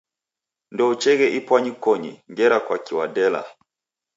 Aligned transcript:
Ndoucheeghe 0.73 1.27
ipwanyikonyi 1.39 2.11
ngera 2.31 2.57
kwaki 2.65 2.93
wadela? 2.97 3.41